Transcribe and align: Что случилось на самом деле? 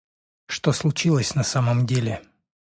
Что 0.47 0.71
случилось 0.73 1.35
на 1.35 1.43
самом 1.43 1.85
деле? 1.85 2.23